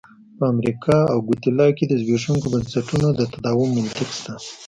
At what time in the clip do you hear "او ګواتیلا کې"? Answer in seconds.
1.13-1.85